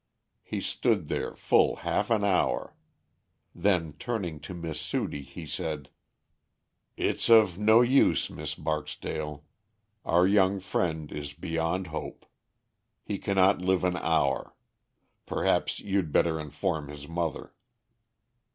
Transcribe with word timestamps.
He 0.41 0.61
stood 0.61 1.09
there 1.09 1.35
full 1.35 1.75
half 1.85 2.09
an 2.09 2.23
hour 2.23 2.75
then 3.53 3.93
turning 3.93 4.39
to 4.39 4.55
Miss 4.55 4.81
Sudie, 4.81 5.21
he 5.21 5.45
said: 5.45 5.91
"It's 6.97 7.29
of 7.29 7.59
no 7.59 7.81
use, 7.81 8.27
Miss 8.27 8.55
Barksdale. 8.55 9.45
Our 10.03 10.25
young 10.25 10.59
friend 10.59 11.11
is 11.11 11.33
beyond 11.35 11.85
hope. 11.93 12.25
He 13.03 13.19
cannot 13.19 13.61
live 13.61 13.83
an 13.83 13.97
hour. 13.97 14.55
Perhaps 15.27 15.79
you'd 15.79 16.11
better 16.11 16.39
inform 16.39 16.87
his 16.87 17.07
mother." 17.07 17.53